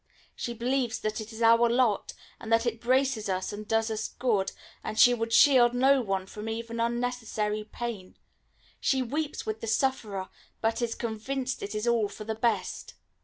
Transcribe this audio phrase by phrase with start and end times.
[0.35, 4.07] She believes that it is our lot, and that it braces us and does us
[4.07, 4.51] good,
[4.83, 8.17] and she would shield no one from even unnecessary pain;
[8.79, 10.29] she weeps with the sufferer,
[10.59, 12.95] but is convinced it is all for the best.